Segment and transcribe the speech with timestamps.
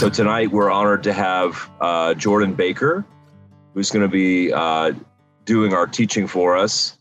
[0.00, 3.04] so tonight we're honored to have uh, Jordan Baker,
[3.74, 4.94] who's going to be uh,
[5.44, 6.96] doing our teaching for us.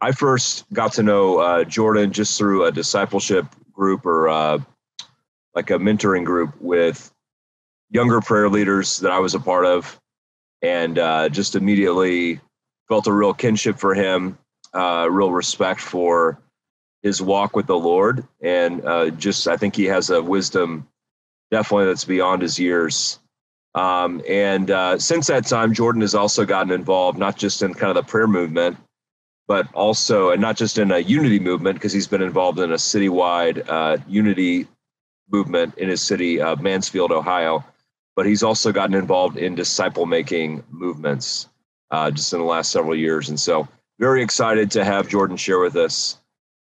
[0.00, 3.44] I first got to know uh, Jordan just through a discipleship
[3.74, 4.58] group or uh,
[5.54, 7.12] like a mentoring group with
[7.90, 10.00] younger prayer leaders that I was a part of,
[10.62, 12.40] and uh, just immediately
[12.88, 14.38] felt a real kinship for him,
[14.72, 16.40] uh, real respect for
[17.02, 18.80] his walk with the Lord, and
[19.20, 20.88] just I think he has a wisdom
[21.50, 23.18] definitely that's beyond his years.
[23.74, 27.96] Um, and uh, since that time, Jordan has also gotten involved, not just in kind
[27.96, 28.76] of the prayer movement,
[29.48, 32.76] but also, and not just in a unity movement, because he's been involved in a
[32.76, 34.66] citywide uh, unity
[35.30, 37.64] movement in his city, uh, Mansfield, Ohio.
[38.16, 41.48] But he's also gotten involved in disciple making movements
[41.90, 43.28] uh, just in the last several years.
[43.28, 43.66] And so,
[43.98, 46.18] very excited to have Jordan share with us.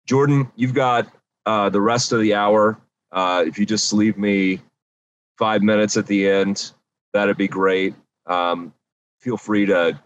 [0.06, 1.10] Jordan, you've got
[1.47, 2.78] uh, the rest of the hour.
[3.12, 4.60] Uh, if you just leave me
[5.39, 6.72] five minutes at the end,
[7.14, 7.94] that'd be great.
[8.27, 8.75] Um,
[9.20, 9.98] feel free to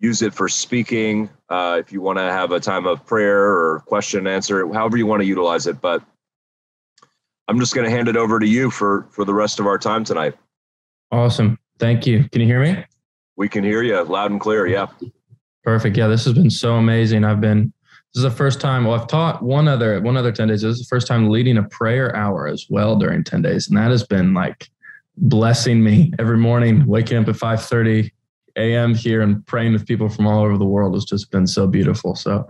[0.00, 3.80] use it for speaking uh, if you want to have a time of prayer or
[3.86, 5.80] question and answer, however you want to utilize it.
[5.80, 6.02] But
[7.46, 9.78] I'm just going to hand it over to you for for the rest of our
[9.78, 10.34] time tonight.
[11.10, 11.58] Awesome.
[11.78, 12.28] Thank you.
[12.30, 12.84] Can you hear me?
[13.36, 14.66] We can hear you loud and clear.
[14.66, 14.86] Yeah.
[15.62, 15.96] Perfect.
[15.96, 17.24] Yeah, this has been so amazing.
[17.24, 17.72] I've been
[18.14, 18.84] this is the first time.
[18.84, 20.62] Well, I've taught one other one other ten days.
[20.62, 23.76] This is the first time leading a prayer hour as well during ten days, and
[23.78, 24.70] that has been like
[25.16, 26.86] blessing me every morning.
[26.86, 28.12] Waking up at five thirty
[28.56, 28.94] a.m.
[28.94, 32.14] here and praying with people from all over the world has just been so beautiful.
[32.14, 32.46] So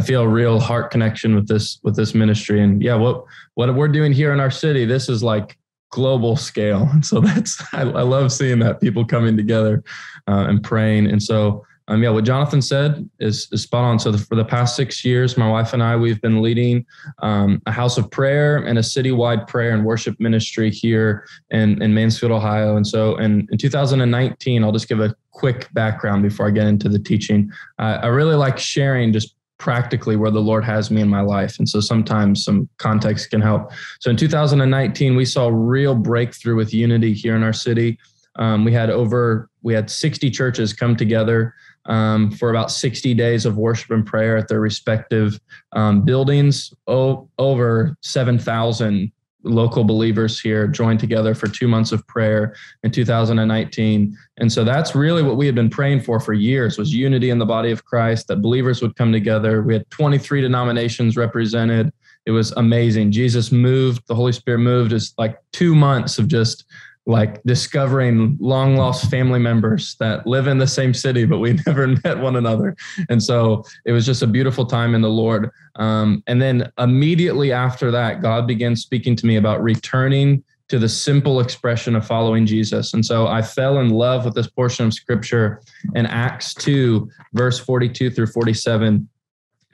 [0.00, 2.60] I feel a real heart connection with this with this ministry.
[2.60, 5.56] And yeah, what what we're doing here in our city, this is like
[5.90, 6.88] global scale.
[6.92, 9.84] And So that's I, I love seeing that people coming together
[10.26, 11.06] uh, and praying.
[11.06, 13.98] And so um, yeah, what Jonathan said is, is spot on.
[13.98, 16.86] So the, for the past six years, my wife and I, we've been leading
[17.18, 21.92] um, a house of prayer and a citywide prayer and worship ministry here in, in
[21.92, 22.76] Mansfield, Ohio.
[22.76, 26.88] And so in, in 2019, I'll just give a quick background before I get into
[26.88, 27.50] the teaching.
[27.78, 31.58] Uh, I really like sharing just practically where the Lord has me in my life.
[31.58, 33.70] And so sometimes some context can help.
[34.00, 37.98] So in 2019, we saw real breakthrough with unity here in our city.
[38.36, 41.54] Um, we had over we had 60 churches come together
[41.86, 45.38] um, for about 60 days of worship and prayer at their respective
[45.72, 46.72] um, buildings.
[46.86, 49.12] O- over 7,000
[49.44, 54.94] local believers here joined together for two months of prayer in 2019 and so that's
[54.94, 57.84] really what we had been praying for for years was unity in the body of
[57.84, 59.62] christ that believers would come together.
[59.62, 61.92] We had 23 denominations represented.
[62.26, 63.12] It was amazing.
[63.12, 66.64] Jesus moved the holy spirit moved it's like two months of just
[67.06, 71.86] like discovering long lost family members that live in the same city, but we never
[71.86, 72.76] met one another.
[73.08, 75.50] And so it was just a beautiful time in the Lord.
[75.76, 80.88] Um, and then immediately after that, God began speaking to me about returning to the
[80.88, 82.94] simple expression of following Jesus.
[82.94, 85.60] And so I fell in love with this portion of scripture
[85.94, 89.06] in Acts 2, verse 42 through 47.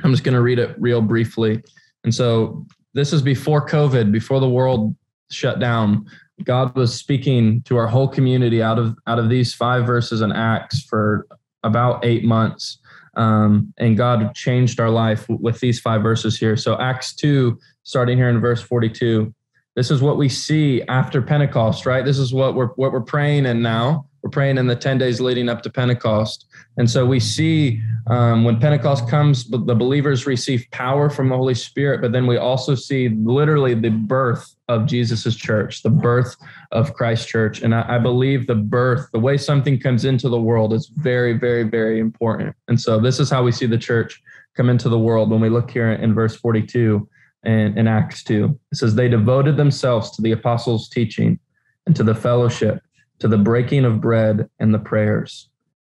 [0.03, 1.63] I'm just going to read it real briefly.
[2.03, 4.97] And so this is before COVID, before the world
[5.31, 6.07] shut down.
[6.45, 10.33] God was speaking to our whole community out of out of these five verses in
[10.33, 11.27] Acts for
[11.63, 12.79] about eight months.
[13.15, 16.57] Um, and God changed our life with these five verses here.
[16.57, 19.35] So Acts 2, starting here in verse 42,
[19.75, 22.05] this is what we see after Pentecost, right?
[22.05, 24.07] This is what we're what we're praying in now.
[24.23, 26.47] We're praying in the 10 days leading up to Pentecost.
[26.77, 31.55] And so we see um, when Pentecost comes, the believers receive power from the Holy
[31.55, 36.37] Spirit, but then we also see literally the birth of Jesus's church, the birth
[36.73, 37.63] of Christ Church.
[37.63, 41.35] And I, I believe the birth, the way something comes into the world is very,
[41.35, 42.55] very, very important.
[42.69, 44.23] And so this is how we see the church
[44.57, 47.09] come into the world when we look here in verse 42
[47.45, 48.59] and in Acts 2.
[48.73, 51.39] It says, They devoted themselves to the apostles' teaching
[51.87, 52.81] and to the fellowship
[53.21, 55.50] to the breaking of bread and the prayers.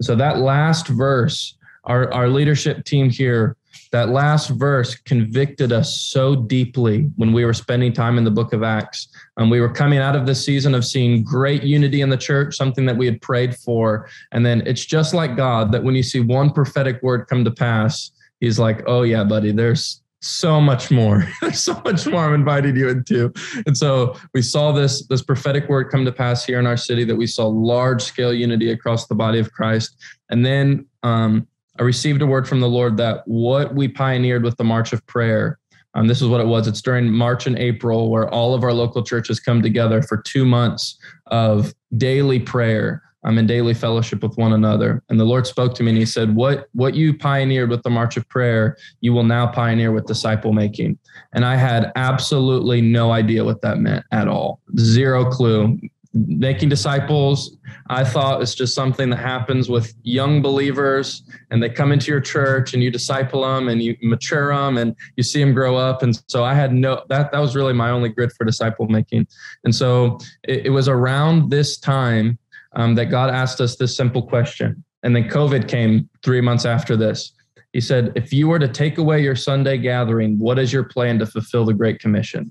[0.00, 3.56] So that last verse, our, our leadership team here,
[3.92, 8.52] that last verse convicted us so deeply when we were spending time in the book
[8.52, 9.08] of Acts.
[9.36, 12.56] And we were coming out of this season of seeing great unity in the church,
[12.56, 14.08] something that we had prayed for.
[14.32, 17.50] And then it's just like God that when you see one prophetic word come to
[17.50, 18.10] pass,
[18.40, 21.26] he's like, oh, yeah, buddy, there's so much more.
[21.52, 23.32] So much more I'm inviting you into.
[23.66, 27.04] And so we saw this this prophetic word come to pass here in our city
[27.04, 29.96] that we saw large scale unity across the body of Christ.
[30.30, 31.46] And then um,
[31.78, 35.06] I received a word from the Lord that what we pioneered with the March of
[35.06, 35.58] Prayer.
[35.94, 36.66] Um, this is what it was.
[36.66, 40.44] It's during March and April where all of our local churches come together for two
[40.44, 45.02] months of daily prayer I'm in daily fellowship with one another.
[45.08, 47.90] And the Lord spoke to me and he said, What what you pioneered with the
[47.90, 50.98] march of prayer, you will now pioneer with disciple making.
[51.32, 54.60] And I had absolutely no idea what that meant at all.
[54.78, 55.78] Zero clue.
[56.16, 57.56] Making disciples,
[57.88, 62.20] I thought it's just something that happens with young believers and they come into your
[62.20, 66.04] church and you disciple them and you mature them and you see them grow up.
[66.04, 69.26] And so I had no, that, that was really my only grid for disciple making.
[69.64, 72.38] And so it, it was around this time
[72.76, 74.84] um, that God asked us this simple question.
[75.02, 77.32] And then COVID came three months after this.
[77.72, 81.18] He said, If you were to take away your Sunday gathering, what is your plan
[81.18, 82.50] to fulfill the Great Commission?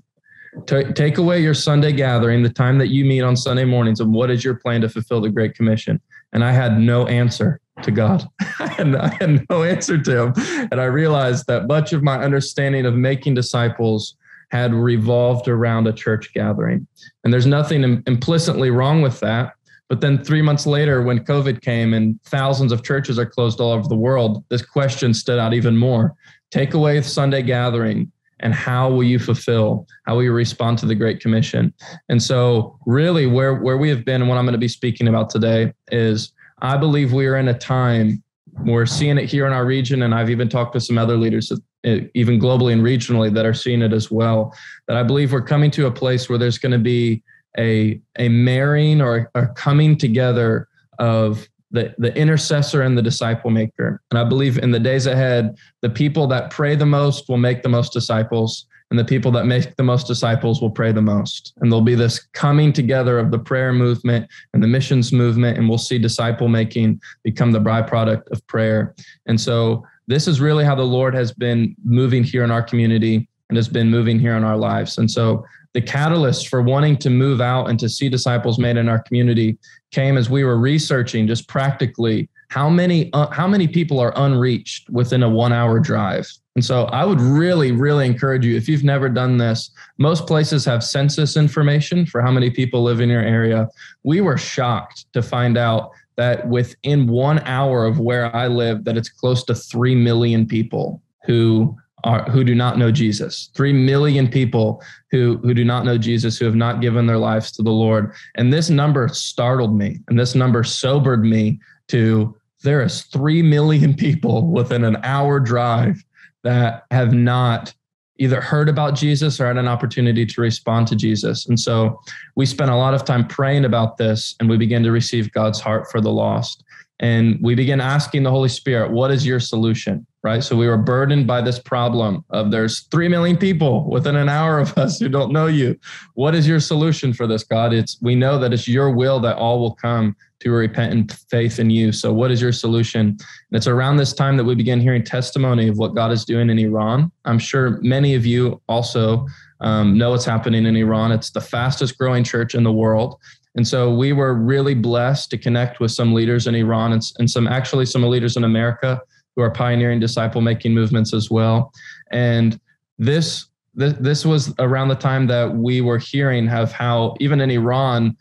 [0.66, 4.12] T- take away your Sunday gathering, the time that you meet on Sunday mornings, and
[4.12, 6.00] what is your plan to fulfill the Great Commission?
[6.32, 8.28] And I had no answer to God.
[8.78, 10.34] and I had no answer to him.
[10.70, 14.16] And I realized that much of my understanding of making disciples
[14.50, 16.86] had revolved around a church gathering.
[17.24, 19.54] And there's nothing Im- implicitly wrong with that.
[19.88, 23.72] But then three months later, when COVID came and thousands of churches are closed all
[23.72, 26.14] over the world, this question stood out even more.
[26.50, 28.10] Take away Sunday gathering,
[28.40, 29.86] and how will you fulfill?
[30.06, 31.74] How will you respond to the Great Commission?
[32.08, 35.08] And so, really, where, where we have been and what I'm going to be speaking
[35.08, 36.32] about today is
[36.62, 38.22] I believe we are in a time
[38.62, 41.50] we're seeing it here in our region, and I've even talked to some other leaders,
[41.52, 44.54] uh, even globally and regionally, that are seeing it as well.
[44.86, 47.22] That I believe we're coming to a place where there's going to be
[47.58, 50.68] a a marrying or a coming together
[50.98, 54.00] of the, the intercessor and the disciple maker.
[54.10, 57.62] And I believe in the days ahead, the people that pray the most will make
[57.62, 61.52] the most disciples, and the people that make the most disciples will pray the most.
[61.56, 65.68] And there'll be this coming together of the prayer movement and the missions movement, and
[65.68, 68.94] we'll see disciple making become the byproduct of prayer.
[69.26, 73.26] And so, this is really how the Lord has been moving here in our community
[73.48, 74.98] and has been moving here in our lives.
[74.98, 78.88] And so, the catalyst for wanting to move out and to see disciples made in
[78.88, 79.58] our community
[79.90, 84.88] came as we were researching just practically how many uh, how many people are unreached
[84.88, 86.30] within a 1 hour drive.
[86.54, 90.64] And so I would really really encourage you if you've never done this, most places
[90.64, 93.68] have census information for how many people live in your area.
[94.04, 98.96] We were shocked to find out that within 1 hour of where I live that
[98.96, 103.50] it's close to 3 million people who are, who do not know Jesus.
[103.54, 107.50] Three million people who, who do not know Jesus, who have not given their lives
[107.52, 108.12] to the Lord.
[108.36, 111.58] And this number startled me, and this number sobered me
[111.88, 116.02] to there is three million people within an hour drive
[116.42, 117.74] that have not
[118.18, 121.46] either heard about Jesus or had an opportunity to respond to Jesus.
[121.46, 122.00] And so
[122.36, 125.60] we spent a lot of time praying about this and we began to receive God's
[125.60, 126.62] heart for the lost.
[127.00, 130.06] And we began asking the Holy Spirit, what is your solution?
[130.24, 130.42] right?
[130.42, 134.58] So we were burdened by this problem of there's 3 million people within an hour
[134.58, 135.78] of us who don't know you.
[136.14, 137.72] What is your solution for this, God?
[137.72, 141.70] It's we know that it's your will that all will come to repentant faith in
[141.70, 141.92] you.
[141.92, 143.00] So what is your solution?
[143.00, 143.18] And
[143.52, 146.58] it's around this time that we begin hearing testimony of what God is doing in
[146.58, 147.12] Iran.
[147.26, 149.26] I'm sure many of you also
[149.60, 151.12] um, know what's happening in Iran.
[151.12, 153.20] It's the fastest growing church in the world.
[153.56, 157.30] And so we were really blessed to connect with some leaders in Iran and, and
[157.30, 159.00] some actually some leaders in America
[159.36, 161.72] who are pioneering disciple making movements as well.
[162.10, 162.58] And
[162.98, 167.50] this, this this was around the time that we were hearing of how even in
[167.50, 168.16] Iran,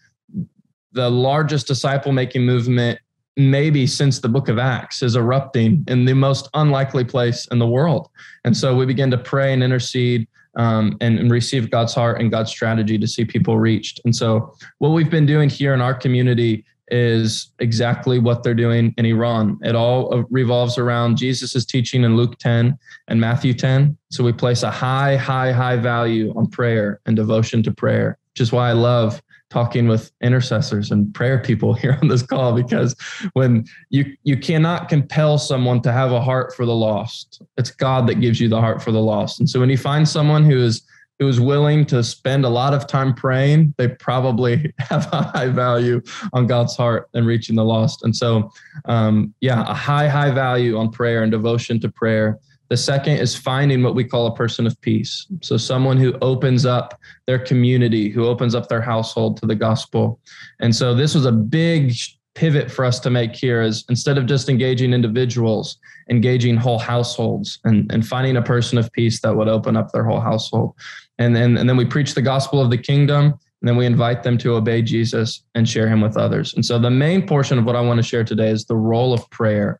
[0.91, 2.99] the largest disciple making movement
[3.35, 7.67] maybe since the book of Acts is erupting in the most unlikely place in the
[7.67, 8.09] world.
[8.43, 12.29] And so we began to pray and intercede um, and, and, receive God's heart and
[12.29, 13.99] God's strategy to see people reached.
[14.05, 18.93] And so what we've been doing here in our community is exactly what they're doing
[18.97, 19.57] in Iran.
[19.63, 23.97] It all revolves around Jesus' teaching in Luke 10 and Matthew 10.
[24.11, 28.41] So we place a high, high, high value on prayer and devotion to prayer, which
[28.41, 29.21] is why I love
[29.53, 32.95] talking with intercessors and prayer people here on this call because
[33.33, 38.07] when you you cannot compel someone to have a heart for the lost it's god
[38.07, 40.59] that gives you the heart for the lost and so when you find someone who
[40.59, 40.81] is
[41.19, 45.47] who is willing to spend a lot of time praying, they probably have a high
[45.47, 46.01] value
[46.33, 48.03] on God's heart and reaching the lost.
[48.03, 48.51] And so,
[48.85, 52.39] um, yeah, a high, high value on prayer and devotion to prayer.
[52.73, 55.27] The second is finding what we call a person of peace.
[55.43, 60.19] So, someone who opens up their community, who opens up their household to the gospel.
[60.59, 61.93] And so, this was a big
[62.33, 65.77] pivot for us to make here is instead of just engaging individuals,
[66.09, 70.03] engaging whole households and, and finding a person of peace that would open up their
[70.03, 70.73] whole household.
[71.19, 74.23] And then, and then we preach the gospel of the kingdom, and then we invite
[74.23, 76.55] them to obey Jesus and share him with others.
[76.55, 79.13] And so the main portion of what I want to share today is the role
[79.13, 79.79] of prayer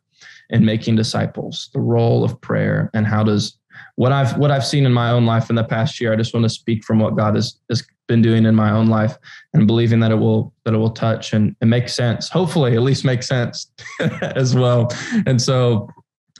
[0.50, 3.58] in making disciples, the role of prayer and how does
[3.96, 6.12] what I've what I've seen in my own life in the past year.
[6.12, 8.86] I just want to speak from what God has, has been doing in my own
[8.86, 9.16] life
[9.52, 12.28] and believing that it will that it will touch and, and make sense.
[12.28, 13.70] Hopefully, at least make sense
[14.22, 14.88] as well.
[15.26, 15.88] And so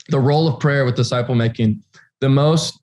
[0.08, 1.82] the role of prayer with disciple making,
[2.20, 2.78] the most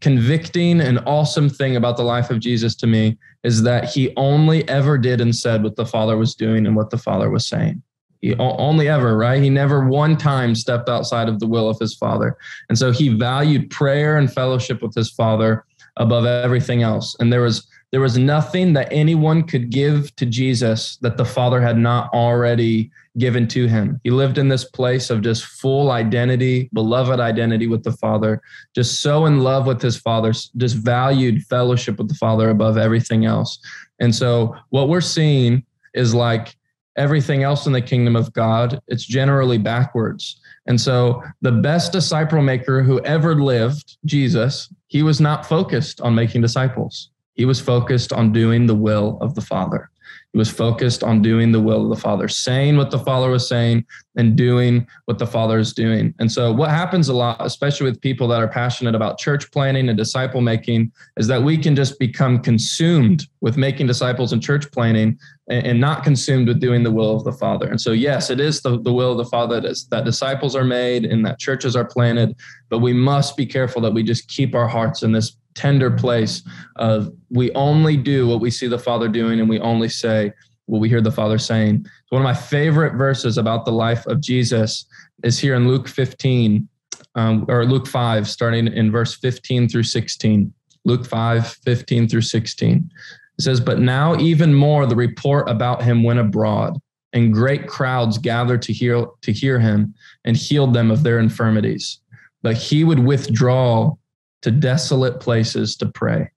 [0.00, 4.68] convicting and awesome thing about the life of Jesus to me is that he only
[4.68, 7.82] ever did and said what the Father was doing and what the Father was saying.
[8.20, 9.42] He only ever, right?
[9.42, 12.36] He never one time stepped outside of the will of his Father.
[12.68, 15.64] And so he valued prayer and fellowship with his Father
[15.96, 17.16] above everything else.
[17.20, 21.60] And there was there was nothing that anyone could give to Jesus that the Father
[21.60, 24.00] had not already given to him.
[24.02, 28.42] He lived in this place of just full identity, beloved identity with the Father,
[28.74, 33.24] just so in love with his Father, just valued fellowship with the Father above everything
[33.24, 33.58] else.
[34.00, 36.55] And so what we're seeing is like
[36.96, 40.40] everything else in the kingdom of God, it's generally backwards.
[40.66, 46.14] And so the best disciple maker who ever lived, Jesus, he was not focused on
[46.14, 47.10] making disciples.
[47.34, 49.90] He was focused on doing the will of the Father.
[50.32, 53.48] He was focused on doing the will of the Father, saying what the Father was
[53.48, 53.86] saying
[54.16, 56.14] and doing what the Father is doing.
[56.18, 59.88] And so, what happens a lot, especially with people that are passionate about church planting
[59.88, 64.70] and disciple making, is that we can just become consumed with making disciples and church
[64.72, 67.68] planting and, not consumed with doing the will of the Father.
[67.68, 70.56] And so, yes, it is the, the will of the Father that, is, that disciples
[70.56, 72.34] are made and that churches are planted,
[72.68, 76.42] but we must be careful that we just keep our hearts in this tender place
[76.76, 80.32] of we only do what we see the Father doing and we only say
[80.66, 81.86] what we hear the Father saying.
[82.10, 84.86] One of my favorite verses about the life of Jesus
[85.22, 86.68] is here in Luke 15
[87.14, 90.52] um, or Luke 5, starting in verse 15 through 16.
[90.84, 92.90] Luke 5, 15 through 16.
[93.38, 96.78] It says, But now even more the report about him went abroad,
[97.12, 102.00] and great crowds gathered to hear, to hear him and healed them of their infirmities.
[102.42, 103.94] But he would withdraw
[104.42, 106.30] to desolate places to pray.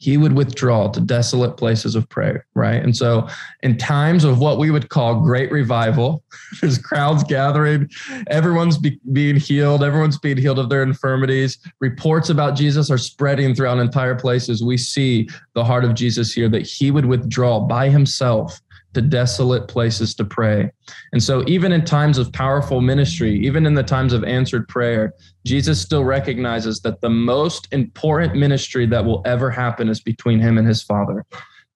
[0.00, 2.82] He would withdraw to desolate places of prayer, right?
[2.82, 3.28] And so,
[3.62, 6.24] in times of what we would call great revival,
[6.60, 7.88] there's crowds gathering,
[8.28, 11.58] everyone's be, being healed, everyone's being healed of their infirmities.
[11.80, 14.64] Reports about Jesus are spreading throughout entire places.
[14.64, 18.60] We see the heart of Jesus here that he would withdraw by himself
[18.94, 20.70] to desolate places to pray.
[21.12, 25.14] And so, even in times of powerful ministry, even in the times of answered prayer,
[25.44, 30.58] Jesus still recognizes that the most important ministry that will ever happen is between him
[30.58, 31.24] and his Father.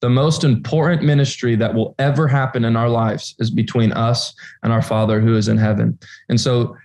[0.00, 4.72] The most important ministry that will ever happen in our lives is between us and
[4.72, 5.98] our Father who is in heaven.
[6.28, 6.76] And so,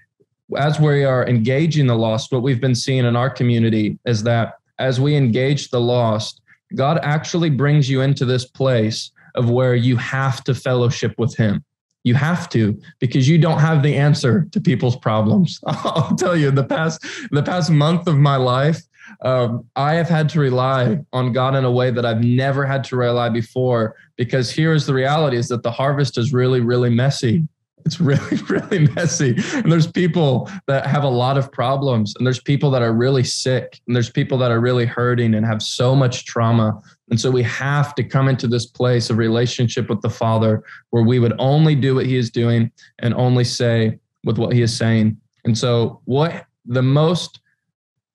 [0.57, 4.55] as we are engaging the lost, what we've been seeing in our community is that
[4.77, 6.41] as we engage the lost,
[6.75, 11.63] God actually brings you into this place of where you have to fellowship with him.
[12.03, 15.59] You have to because you don't have the answer to people's problems.
[15.65, 18.81] I'll tell you, the past the past month of my life,
[19.23, 22.83] um, I have had to rely on God in a way that I've never had
[22.85, 23.95] to rely before.
[24.17, 27.47] Because here is the reality: is that the harvest is really, really messy.
[27.85, 29.35] It's really, really messy.
[29.53, 33.23] And there's people that have a lot of problems, and there's people that are really
[33.23, 36.79] sick, and there's people that are really hurting and have so much trauma.
[37.09, 41.03] And so we have to come into this place of relationship with the Father where
[41.03, 44.75] we would only do what He is doing and only say with what He is
[44.75, 45.17] saying.
[45.45, 47.39] And so, what the most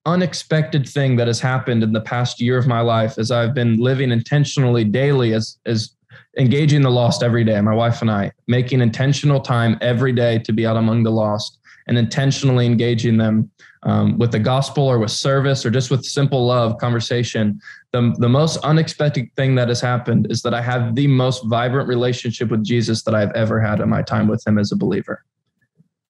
[0.06, 3.78] unexpected thing that has happened in the past year of my life as I've been
[3.78, 5.94] living intentionally daily as as
[6.38, 10.52] engaging the lost every day, my wife and I, making intentional time every day to
[10.52, 13.50] be out among the lost and intentionally engaging them
[13.82, 17.60] um, with the gospel or with service or just with simple love conversation.
[17.92, 21.88] The, the most unexpected thing that has happened is that I have the most vibrant
[21.88, 25.24] relationship with Jesus that I've ever had in my time with him as a believer.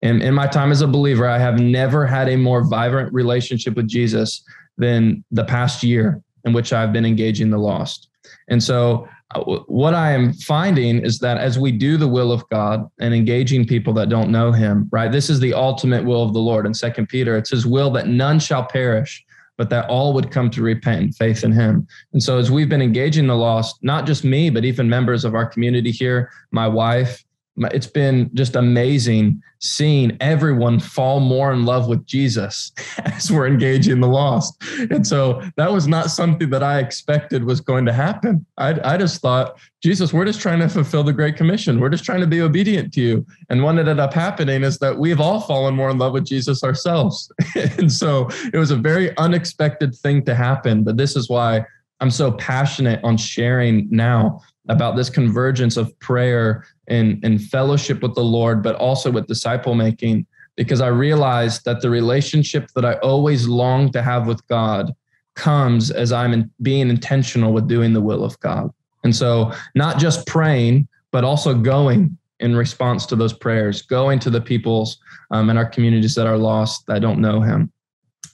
[0.02, 3.74] And in my time as a believer, I have never had a more vibrant relationship
[3.74, 4.44] with Jesus
[4.76, 8.08] than the past year in which I've been engaging the lost.
[8.48, 12.48] And so Uh, what I am finding is that as we do the will of
[12.48, 15.10] God and engaging people that don't know him, right?
[15.10, 16.66] This is the ultimate will of the Lord.
[16.66, 19.24] In Second Peter, it's his will that none shall perish,
[19.56, 21.86] but that all would come to repent and faith in him.
[22.12, 25.34] And so as we've been engaging the lost, not just me, but even members of
[25.34, 27.23] our community here, my wife,
[27.56, 34.00] it's been just amazing seeing everyone fall more in love with Jesus as we're engaging
[34.00, 34.62] the lost.
[34.90, 38.44] And so that was not something that I expected was going to happen.
[38.58, 41.80] I, I just thought, Jesus, we're just trying to fulfill the Great Commission.
[41.80, 43.26] We're just trying to be obedient to you.
[43.48, 46.64] And what ended up happening is that we've all fallen more in love with Jesus
[46.64, 47.30] ourselves.
[47.54, 50.84] and so it was a very unexpected thing to happen.
[50.84, 51.64] But this is why
[52.00, 58.14] I'm so passionate on sharing now about this convergence of prayer and, and fellowship with
[58.14, 62.94] the Lord, but also with disciple making, because I realized that the relationship that I
[62.94, 64.94] always long to have with God
[65.34, 68.70] comes as I'm in, being intentional with doing the will of God.
[69.02, 74.30] And so, not just praying, but also going in response to those prayers, going to
[74.30, 74.98] the peoples
[75.30, 77.70] um, in our communities that are lost that don't know Him.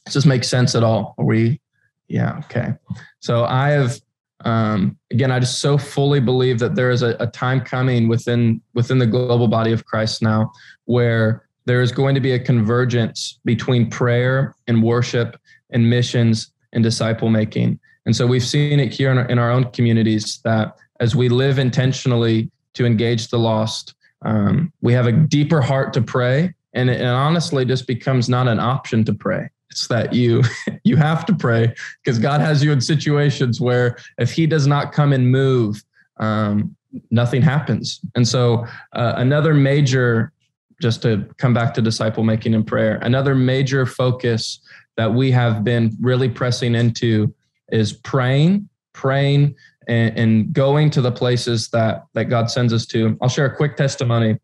[0.04, 1.14] Does this make sense at all?
[1.18, 1.60] Are we?
[2.08, 2.38] Yeah.
[2.38, 2.74] Okay.
[3.20, 4.00] So I have
[4.44, 8.60] um, again, I just so fully believe that there is a, a time coming within
[8.74, 10.52] within the global body of Christ now
[10.86, 15.38] where there is going to be a convergence between prayer and worship
[15.70, 17.78] and missions and disciple making.
[18.06, 21.28] And so we've seen it here in our, in our own communities that as we
[21.28, 26.54] live intentionally to engage the lost, um, we have a deeper heart to pray.
[26.72, 29.50] And it, it honestly just becomes not an option to pray.
[29.70, 30.42] It's that you
[30.84, 34.92] you have to pray because God has you in situations where if He does not
[34.92, 35.82] come and move,
[36.18, 36.76] um,
[37.10, 38.00] nothing happens.
[38.14, 40.32] And so uh, another major,
[40.80, 44.60] just to come back to disciple making and prayer, another major focus
[44.96, 47.32] that we have been really pressing into
[47.70, 49.54] is praying, praying,
[49.88, 53.16] and, and going to the places that that God sends us to.
[53.20, 54.38] I'll share a quick testimony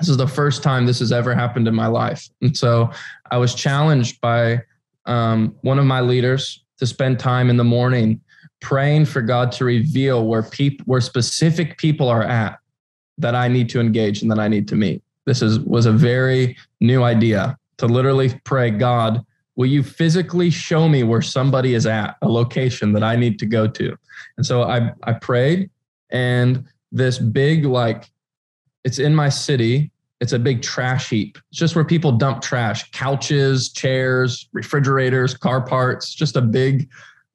[0.00, 2.28] this is the first time this has ever happened in my life.
[2.40, 2.90] And so
[3.30, 4.62] I was challenged by
[5.04, 8.20] um, one of my leaders to spend time in the morning
[8.60, 12.58] praying for God to reveal where people, where specific people are at
[13.18, 15.02] that I need to engage and that I need to meet.
[15.26, 19.24] This is was a very new idea to literally pray, God,
[19.56, 23.46] will you physically show me where somebody is at, a location that I need to
[23.46, 23.96] go to?
[24.38, 25.70] And so I I prayed,
[26.10, 28.10] and this big like
[28.84, 29.90] it's in my city.
[30.20, 31.38] It's a big trash heap.
[31.50, 36.88] It's just where people dump trash, couches, chairs, refrigerators, car parts, just a big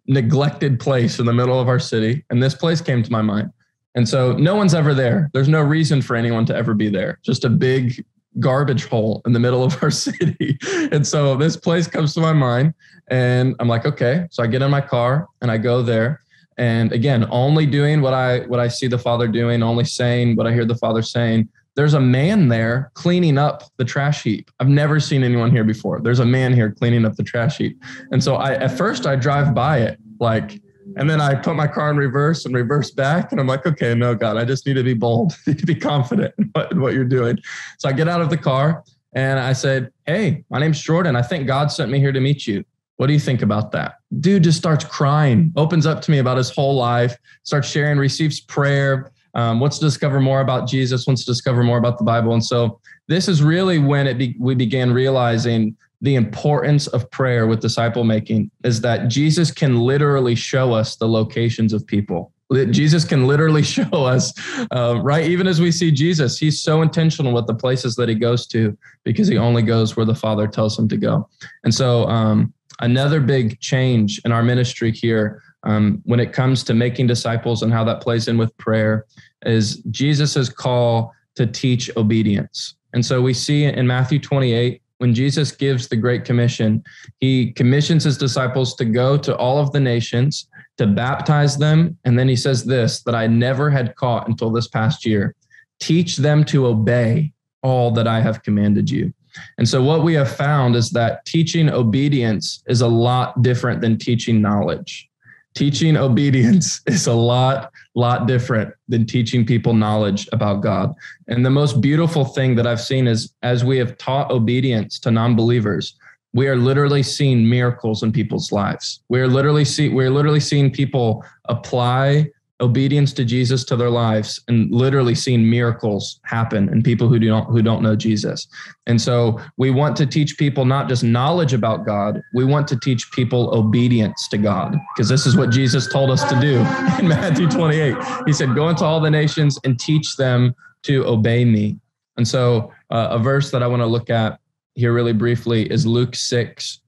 [0.07, 2.23] neglected place in the middle of our city.
[2.29, 3.51] And this place came to my mind.
[3.95, 5.29] And so no one's ever there.
[5.33, 7.19] There's no reason for anyone to ever be there.
[7.23, 8.05] Just a big
[8.39, 10.57] garbage hole in the middle of our city.
[10.91, 12.73] and so this place comes to my mind
[13.07, 14.27] and I'm like, okay.
[14.29, 16.21] So I get in my car and I go there
[16.57, 20.47] and again only doing what i what i see the father doing only saying what
[20.47, 21.49] i hear the father saying.
[21.75, 24.49] There's a man there cleaning up the trash heap.
[24.61, 25.99] I've never seen anyone here before.
[25.99, 27.81] There's a man here cleaning up the trash heap.
[28.11, 30.61] And so i at first i drive by it like
[30.97, 33.93] and then i put my car in reverse and reverse back and i'm like okay
[33.95, 36.79] no god i just need to be bold need to be confident in what, in
[36.79, 37.37] what you're doing.
[37.79, 41.15] So i get out of the car and i said hey my name's jordan.
[41.15, 42.63] I think god sent me here to meet you
[42.97, 43.95] what do you think about that?
[44.19, 48.39] Dude just starts crying, opens up to me about his whole life, starts sharing, receives
[48.39, 52.33] prayer, um, wants to discover more about Jesus, wants to discover more about the Bible.
[52.33, 57.47] And so this is really when it be, we began realizing the importance of prayer
[57.47, 62.31] with disciple making is that Jesus can literally show us the locations of people.
[62.69, 64.33] Jesus can literally show us,
[64.71, 65.25] uh, right?
[65.25, 68.77] Even as we see Jesus, he's so intentional with the places that he goes to
[69.03, 71.27] because he only goes where the Father tells him to go.
[71.63, 76.73] And so, um, another big change in our ministry here um, when it comes to
[76.73, 79.05] making disciples and how that plays in with prayer
[79.45, 82.75] is Jesus's call to teach obedience.
[82.93, 86.83] And so we see in Matthew 28, when Jesus gives the Great Commission,
[87.19, 91.97] he commissions his disciples to go to all of the nations to baptize them.
[92.05, 95.35] And then he says this that I never had caught until this past year
[95.79, 99.13] teach them to obey all that I have commanded you.
[99.57, 103.97] And so, what we have found is that teaching obedience is a lot different than
[103.97, 105.09] teaching knowledge.
[105.53, 110.93] Teaching obedience is a lot, lot different than teaching people knowledge about God.
[111.27, 115.11] And the most beautiful thing that I've seen is as we have taught obedience to
[115.11, 115.95] non believers,
[116.33, 119.01] we are literally seeing miracles in people's lives.
[119.07, 122.29] We're literally see, we're literally seeing people apply
[122.61, 127.29] obedience to Jesus to their lives and literally seeing miracles happen in people who do
[127.29, 128.47] not who don't know Jesus.
[128.87, 132.79] And so we want to teach people not just knowledge about God, we want to
[132.79, 136.57] teach people obedience to God because this is what Jesus told us to do
[136.99, 137.95] in Matthew 28.
[138.25, 141.77] He said, "Go into all the nations and teach them to obey me."
[142.17, 144.39] And so uh, a verse that I want to look at
[144.75, 146.79] here really briefly is Luke 6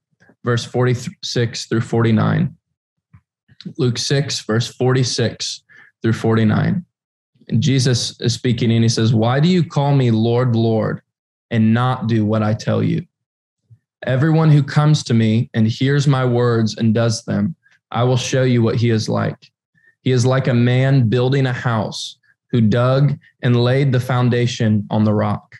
[0.44, 2.56] verse 46 through 49.
[3.76, 5.62] Luke 6, verse 46
[6.02, 6.84] through 49.
[7.48, 11.02] And Jesus is speaking and he says, Why do you call me Lord, Lord,
[11.50, 13.06] and not do what I tell you?
[14.06, 17.56] Everyone who comes to me and hears my words and does them,
[17.90, 19.50] I will show you what he is like.
[20.02, 22.18] He is like a man building a house
[22.50, 25.56] who dug and laid the foundation on the rock.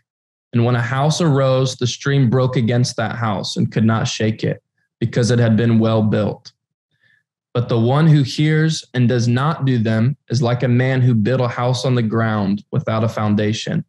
[0.52, 4.44] And when a house arose, the stream broke against that house and could not shake
[4.44, 4.62] it
[5.00, 6.52] because it had been well built.
[7.54, 11.14] But the one who hears and does not do them is like a man who
[11.14, 13.84] built a house on the ground without a foundation.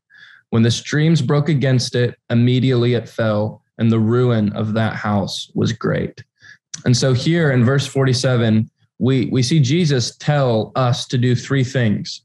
[0.50, 5.52] When the streams broke against it, immediately it fell, and the ruin of that house
[5.54, 6.24] was great.
[6.86, 11.64] And so here in verse 47, we, we see Jesus tell us to do three
[11.64, 12.22] things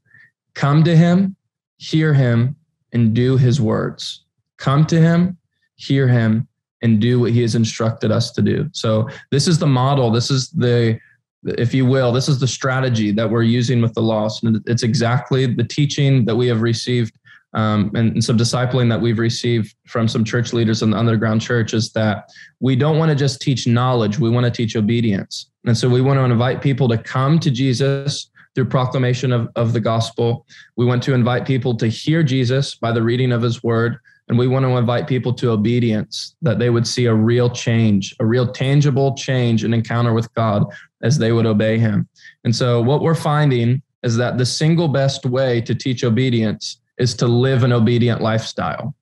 [0.53, 1.35] come to him,
[1.77, 2.55] hear him,
[2.93, 4.23] and do his words.
[4.57, 5.37] Come to him,
[5.75, 6.47] hear him,
[6.81, 8.69] and do what he has instructed us to do.
[8.71, 10.11] So this is the model.
[10.11, 10.97] This is the
[11.45, 14.43] if you will, this is the strategy that we're using with the lost.
[14.43, 17.13] And it's exactly the teaching that we have received
[17.53, 21.39] um, and, and, some discipling that we've received from some church leaders in the underground
[21.39, 22.29] church is that
[22.59, 25.49] we don't want to just teach knowledge, we want to teach obedience.
[25.65, 29.71] And so we want to invite people to come to Jesus through proclamation of, of
[29.71, 30.45] the gospel.
[30.75, 33.99] We want to invite people to hear Jesus by the reading of his word.
[34.27, 38.13] And we want to invite people to obedience, that they would see a real change,
[38.19, 40.65] a real tangible change and encounter with God
[41.05, 42.09] as they would obey him.
[42.43, 47.13] And so, what we're finding is that the single best way to teach obedience is
[47.15, 48.93] to live an obedient lifestyle,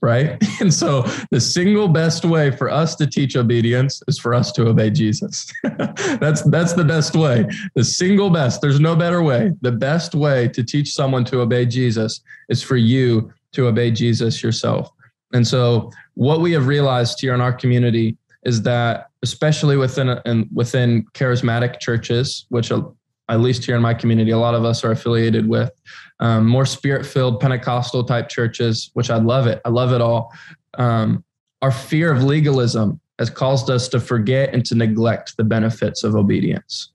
[0.00, 0.42] right?
[0.60, 4.68] And so, the single best way for us to teach obedience is for us to
[4.68, 5.52] obey Jesus.
[6.20, 7.46] that's that's the best way.
[7.74, 8.60] The single best.
[8.60, 9.52] There's no better way.
[9.60, 14.42] The best way to teach someone to obey Jesus is for you to obey Jesus
[14.42, 14.90] yourself.
[15.32, 20.48] And so, what we have realized here in our community is that, especially within and
[20.54, 22.70] within charismatic churches, which
[23.30, 25.70] at least here in my community, a lot of us are affiliated with,
[26.20, 29.60] um, more spirit-filled Pentecostal type churches, which I love it.
[29.64, 30.32] I love it all.
[30.78, 31.24] Um,
[31.60, 36.14] our fear of legalism has caused us to forget and to neglect the benefits of
[36.14, 36.92] obedience.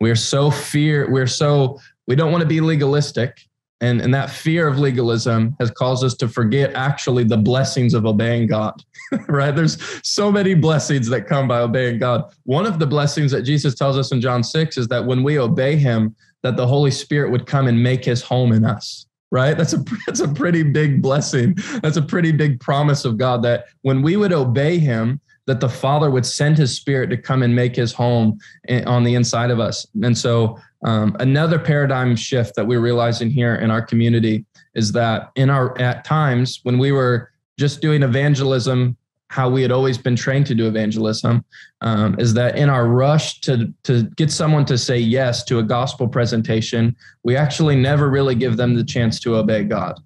[0.00, 1.10] We are so fear.
[1.10, 3.40] We're so we don't want to be legalistic
[3.82, 8.06] and, and that fear of legalism has caused us to forget actually the blessings of
[8.06, 8.82] obeying God,
[9.28, 9.54] right?
[9.54, 9.76] There's
[10.08, 12.32] so many blessings that come by obeying God.
[12.44, 15.38] One of the blessings that Jesus tells us in John 6 is that when we
[15.38, 19.56] obey him, that the Holy Spirit would come and make his home in us right
[19.56, 23.64] that's a that's a pretty big blessing that's a pretty big promise of god that
[23.80, 27.56] when we would obey him that the father would send his spirit to come and
[27.56, 32.54] make his home eh, on the inside of us and so um, another paradigm shift
[32.56, 36.92] that we're realizing here in our community is that in our at times when we
[36.92, 38.96] were just doing evangelism
[39.28, 41.42] how we had always been trained to do evangelism
[41.80, 45.62] um, is that in our rush to to get someone to say yes to a
[45.62, 49.98] gospel presentation we actually never really give them the chance to obey god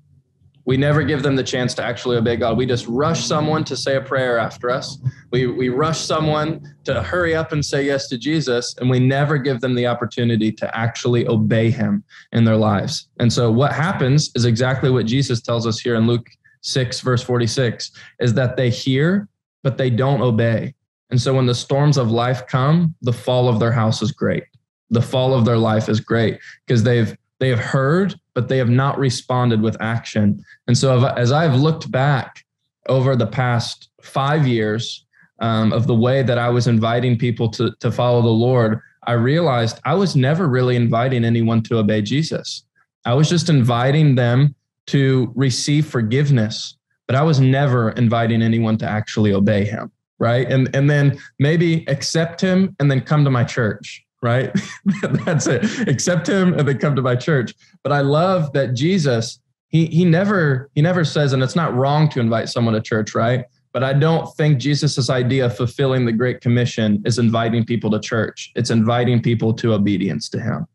[0.67, 2.57] we never give them the chance to actually obey God.
[2.57, 4.99] We just rush someone to say a prayer after us.
[5.31, 9.39] We, we rush someone to hurry up and say yes to Jesus, and we never
[9.39, 12.03] give them the opportunity to actually obey him
[12.33, 13.09] in their lives.
[13.21, 16.29] And so what happens is exactly what Jesus tells us here in Luke
[16.63, 19.29] 6, verse 46, is that they hear,
[19.63, 20.75] but they don't obey.
[21.11, 24.43] And so when the storms of life come, the fall of their house is great.
[24.91, 28.71] The fall of their life is great because they've they have heard, but they have
[28.71, 30.43] not responded with action.
[30.67, 32.45] And so, as I've looked back
[32.89, 35.05] over the past five years
[35.41, 39.13] um, of the way that I was inviting people to, to follow the Lord, I
[39.13, 42.65] realized I was never really inviting anyone to obey Jesus.
[43.05, 44.55] I was just inviting them
[44.87, 49.93] to receive forgiveness, but I was never inviting anyone to actually obey him.
[50.19, 50.51] Right.
[50.51, 54.51] And, and then maybe accept him and then come to my church right?
[55.25, 55.89] That's it.
[55.89, 57.55] Accept him and then come to my church.
[57.85, 62.09] But I love that Jesus, he he never he never says, and it's not wrong
[62.11, 63.45] to invite someone to church, right?
[63.73, 68.01] But I don't think Jesus's idea of fulfilling the Great Commission is inviting people to
[68.01, 68.51] church.
[68.57, 70.67] It's inviting people to obedience to him.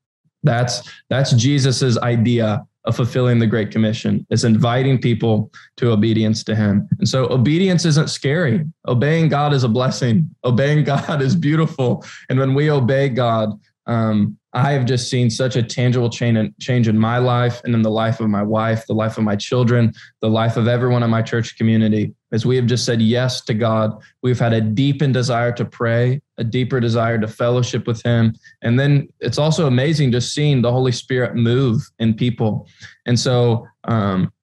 [0.44, 6.56] That's that's Jesus's idea of fulfilling the Great Commission is inviting people to obedience to
[6.56, 6.88] Him.
[7.00, 8.66] And so obedience isn't scary.
[8.88, 10.30] Obeying God is a blessing.
[10.44, 12.04] Obeying God is beautiful.
[12.30, 13.52] And when we obey God,
[13.86, 17.74] um, I have just seen such a tangible change in, change in my life and
[17.74, 21.04] in the life of my wife, the life of my children, the life of everyone
[21.04, 22.14] in my church community.
[22.34, 26.22] As we have just said yes to God, we've had a deepened desire to pray,
[26.38, 28.36] a deeper desire to fellowship with Him.
[28.62, 32.68] And then it's also amazing just seeing the Holy Spirit move in people.
[33.06, 34.34] And so, um,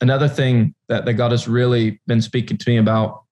[0.00, 3.24] another thing that, that God has really been speaking to me about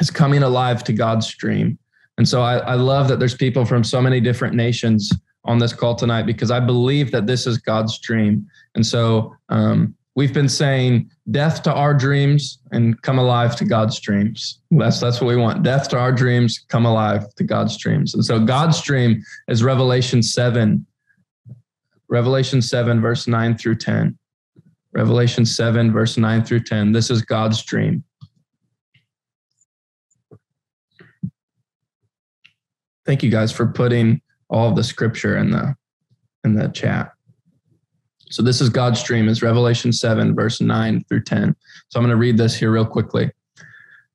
[0.00, 1.78] is coming alive to God's stream.
[2.18, 5.10] And so I, I love that there's people from so many different nations
[5.44, 8.46] on this call tonight because I believe that this is God's dream.
[8.74, 14.00] And so um, we've been saying death to our dreams and come alive to God's
[14.00, 14.60] dreams.
[14.72, 15.62] That's that's what we want.
[15.62, 18.14] Death to our dreams, come alive to God's dreams.
[18.14, 20.84] And so God's dream is Revelation 7.
[22.08, 24.18] Revelation 7 verse 9 through 10.
[24.92, 26.90] Revelation 7 verse 9 through 10.
[26.90, 28.02] This is God's dream.
[33.08, 35.74] Thank you guys for putting all the scripture in the
[36.44, 37.12] in the chat.
[38.28, 41.56] So this is God's dream is Revelation 7 verse 9 through 10.
[41.88, 43.24] So I'm going to read this here real quickly.
[43.24, 43.64] It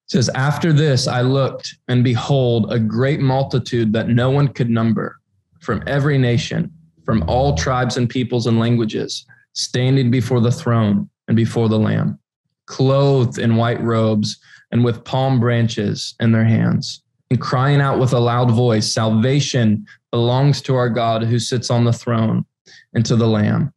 [0.06, 5.18] says after this I looked and behold a great multitude that no one could number
[5.60, 6.72] from every nation
[7.04, 12.20] from all tribes and peoples and languages standing before the throne and before the lamb
[12.68, 14.38] clothed in white robes
[14.72, 17.03] and with palm branches in their hands
[17.34, 21.84] and crying out with a loud voice salvation belongs to our God who sits on
[21.84, 22.46] the throne
[22.94, 23.74] and to the Lamb.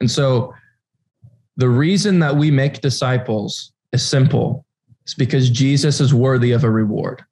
[0.00, 0.52] And so
[1.56, 4.66] the reason that we make disciples is simple.
[5.04, 7.24] It's because Jesus is worthy of a reward.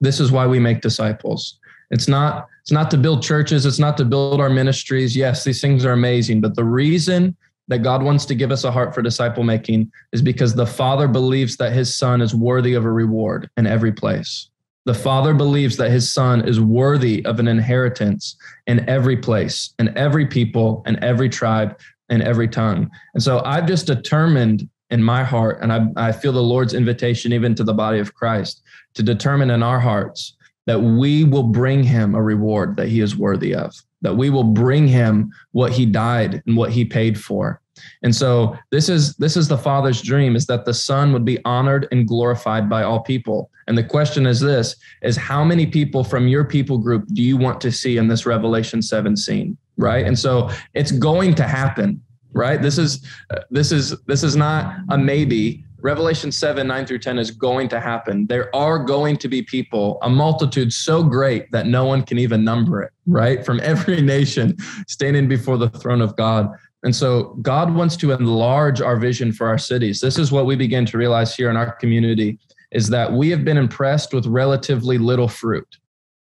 [0.00, 1.58] This is why we make disciples.
[1.90, 5.16] It's not it's not to build churches, it's not to build our ministries.
[5.16, 7.36] Yes, these things are amazing, but the reason
[7.68, 11.08] that God wants to give us a heart for disciple making is because the Father
[11.08, 14.48] believes that his son is worthy of a reward in every place.
[14.86, 18.36] The Father believes that his Son is worthy of an inheritance
[18.68, 21.76] in every place, in every people, in every tribe,
[22.08, 22.88] in every tongue.
[23.12, 27.32] And so I've just determined in my heart, and I, I feel the Lord's invitation
[27.32, 28.62] even to the body of Christ
[28.94, 33.16] to determine in our hearts that we will bring him a reward that he is
[33.16, 37.60] worthy of, that we will bring him what he died and what he paid for.
[38.02, 41.44] And so this is this is the father's dream is that the son would be
[41.44, 43.50] honored and glorified by all people.
[43.66, 47.36] And the question is this is how many people from your people group do you
[47.36, 50.06] want to see in this Revelation 7 scene, right?
[50.06, 52.00] And so it's going to happen,
[52.32, 52.62] right?
[52.62, 53.04] This is
[53.50, 55.64] this is this is not a maybe.
[55.86, 58.26] Revelation 7, 9 through 10 is going to happen.
[58.26, 62.42] There are going to be people, a multitude so great that no one can even
[62.42, 63.46] number it, right?
[63.46, 64.56] From every nation
[64.88, 66.50] standing before the throne of God.
[66.82, 70.00] And so God wants to enlarge our vision for our cities.
[70.00, 72.40] This is what we begin to realize here in our community
[72.72, 75.76] is that we have been impressed with relatively little fruit.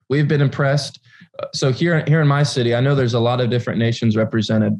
[0.07, 0.99] We've been impressed.
[1.55, 4.79] So here, here in my city, I know there's a lot of different nations represented.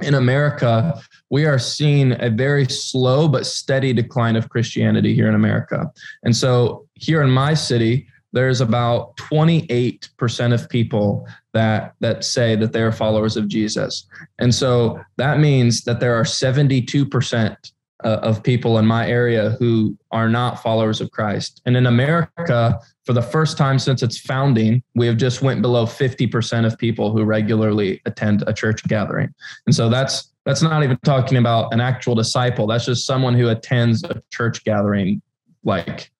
[0.00, 5.34] In America, we are seeing a very slow but steady decline of Christianity here in
[5.34, 5.90] America.
[6.24, 12.72] And so here in my city, there's about 28% of people that that say that
[12.72, 14.06] they are followers of Jesus.
[14.40, 17.56] And so that means that there are 72%
[18.02, 21.62] uh, of people in my area who are not followers of Christ.
[21.64, 25.86] And in America, for the first time since its founding, we have just went below
[25.86, 29.32] 50% of people who regularly attend a church gathering.
[29.66, 32.66] And so that's that's not even talking about an actual disciple.
[32.66, 35.22] That's just someone who attends a church gathering
[35.64, 36.10] like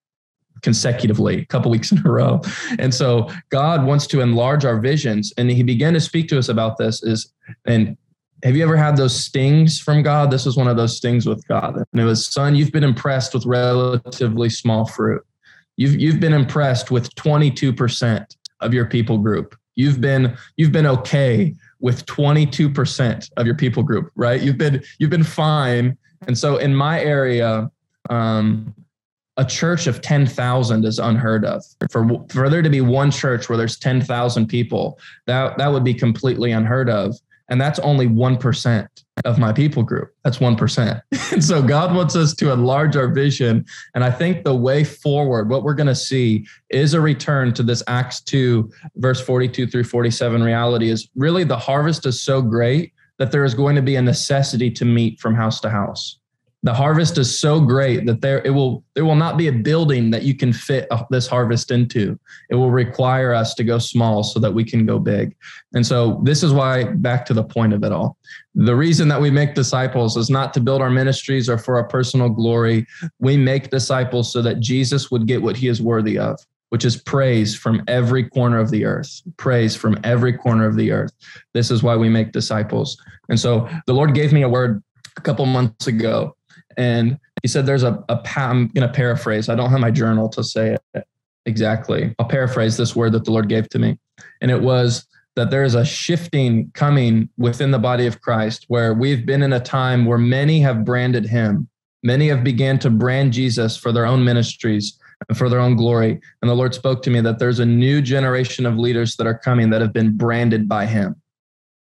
[0.62, 2.40] consecutively, a couple weeks in a row.
[2.78, 5.32] And so God wants to enlarge our visions.
[5.36, 7.32] And he began to speak to us about this is,
[7.66, 7.98] and
[8.42, 10.30] have you ever had those stings from God?
[10.30, 11.76] This was one of those stings with God.
[11.76, 15.22] And it was, son, you've been impressed with relatively small fruit.
[15.76, 19.56] You've, you've been impressed with 22% of your people group.
[19.74, 24.40] You've been, you've been okay with 22% of your people group, right?
[24.40, 25.96] You've been, you've been fine.
[26.26, 27.70] And so in my area,
[28.08, 28.74] um,
[29.36, 31.64] a church of 10,000 is unheard of.
[31.90, 35.94] For, for there to be one church where there's 10,000 people, that, that would be
[35.94, 37.16] completely unheard of.
[37.48, 38.88] And that's only 1%
[39.24, 40.12] of my people group.
[40.24, 41.02] That's 1%.
[41.32, 43.64] and so God wants us to enlarge our vision.
[43.94, 47.62] And I think the way forward, what we're going to see is a return to
[47.62, 52.92] this Acts 2, verse 42 through 47 reality is really the harvest is so great
[53.18, 56.18] that there is going to be a necessity to meet from house to house
[56.64, 60.10] the harvest is so great that there it will there will not be a building
[60.10, 62.18] that you can fit this harvest into.
[62.48, 65.36] It will require us to go small so that we can go big.
[65.74, 68.16] And so this is why back to the point of it all
[68.54, 71.86] the reason that we make disciples is not to build our ministries or for our
[71.86, 72.86] personal glory.
[73.18, 76.96] We make disciples so that jesus would get what he is worthy of which is
[76.96, 81.12] praise from every corner of the earth praise from every corner of the earth.
[81.52, 82.96] This is why we make disciples.
[83.28, 84.82] And so the lord gave me a word
[85.16, 86.34] a couple months ago
[86.76, 89.48] and he said there's a, a I'm going to paraphrase.
[89.48, 91.06] I don't have my journal to say it
[91.46, 92.14] exactly.
[92.18, 93.98] I'll paraphrase this word that the Lord gave to me.
[94.40, 95.06] And it was
[95.36, 99.52] that there is a shifting coming within the body of Christ where we've been in
[99.52, 101.68] a time where many have branded him.
[102.02, 106.20] Many have began to brand Jesus for their own ministries and for their own glory.
[106.42, 109.38] And the Lord spoke to me that there's a new generation of leaders that are
[109.38, 111.16] coming that have been branded by him.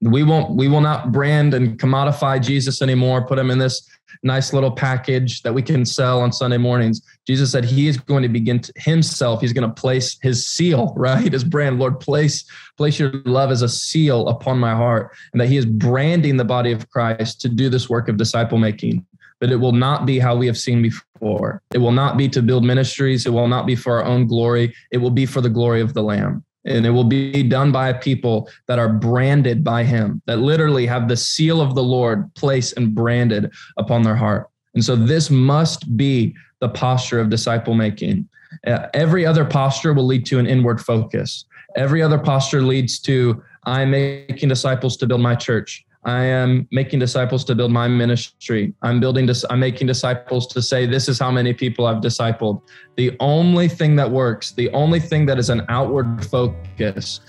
[0.00, 3.88] We won't we will not brand and commodify Jesus anymore, put him in this
[4.22, 7.02] nice little package that we can sell on Sunday mornings.
[7.26, 10.92] Jesus said he is going to begin to himself, he's going to place his seal,
[10.96, 11.32] right?
[11.32, 11.78] His brand.
[11.78, 12.44] Lord, place
[12.76, 16.44] place your love as a seal upon my heart and that he is branding the
[16.44, 19.04] body of Christ to do this work of disciple making
[19.40, 21.62] but it will not be how we have seen before.
[21.72, 23.26] It will not be to build ministries.
[23.26, 24.74] It will not be for our own glory.
[24.90, 26.44] It will be for the glory of the Lamb.
[26.68, 31.08] And it will be done by people that are branded by Him, that literally have
[31.08, 34.48] the seal of the Lord placed and branded upon their heart.
[34.74, 38.28] And so this must be the posture of disciple making.
[38.66, 41.44] Uh, every other posture will lead to an inward focus.
[41.76, 45.84] Every other posture leads to I'm making disciples to build my church.
[46.08, 48.72] I am making disciples to build my ministry.
[48.80, 52.62] I'm building I'm making disciples to say, this is how many people I've discipled.
[52.96, 57.20] The only thing that works, the only thing that is an outward focus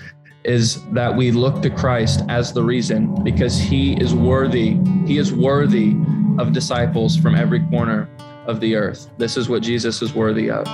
[0.46, 4.78] is that we look to Christ as the reason because he is worthy.
[5.06, 5.98] He is worthy
[6.38, 8.10] of disciples from every corner
[8.46, 9.10] of the earth.
[9.18, 10.66] This is what Jesus is worthy of.